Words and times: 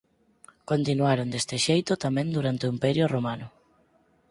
Continuaron 0.71 1.31
deste 1.33 1.55
xeito 1.67 1.93
tamén 2.05 2.27
durante 2.37 2.63
o 2.65 2.71
Imperio 2.75 3.05
Romano. 3.15 3.47